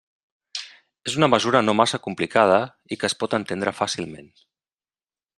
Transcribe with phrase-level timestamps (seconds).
[1.09, 2.57] És una mesura no massa complicada
[2.95, 4.33] i que es pot entendre fàcilment.